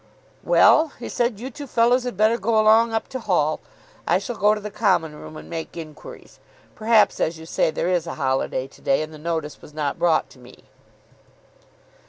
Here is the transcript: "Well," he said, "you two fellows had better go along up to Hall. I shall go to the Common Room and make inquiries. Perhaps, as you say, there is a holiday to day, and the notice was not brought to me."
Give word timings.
"Well," 0.43 0.93
he 0.97 1.07
said, 1.07 1.39
"you 1.39 1.51
two 1.51 1.67
fellows 1.67 2.05
had 2.05 2.17
better 2.17 2.39
go 2.39 2.59
along 2.59 2.91
up 2.91 3.07
to 3.09 3.19
Hall. 3.19 3.59
I 4.07 4.17
shall 4.17 4.35
go 4.35 4.55
to 4.55 4.59
the 4.59 4.71
Common 4.71 5.13
Room 5.13 5.37
and 5.37 5.47
make 5.47 5.77
inquiries. 5.77 6.39
Perhaps, 6.73 7.19
as 7.19 7.37
you 7.37 7.45
say, 7.45 7.69
there 7.69 7.87
is 7.87 8.07
a 8.07 8.15
holiday 8.15 8.65
to 8.65 8.81
day, 8.81 9.03
and 9.03 9.13
the 9.13 9.19
notice 9.19 9.61
was 9.61 9.75
not 9.75 9.99
brought 9.99 10.27
to 10.31 10.39
me." 10.39 10.63